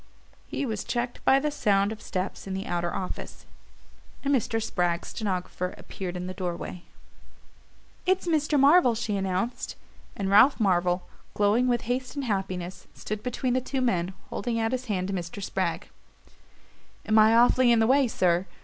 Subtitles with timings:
[0.47, 3.45] He was checked by the sound of steps in the outer office,
[4.23, 4.59] and Mr.
[4.59, 6.81] Spragg's stenographer appeared in the doorway.
[8.07, 8.59] "It's Mr.
[8.59, 9.75] Marvell," she announced;
[10.15, 14.71] and Ralph Marvell, glowing with haste and happiness, stood between the two men, holding out
[14.71, 15.39] his hand to Mr.
[15.39, 15.89] Spragg.
[17.05, 18.47] "Am I awfully in the way, sir?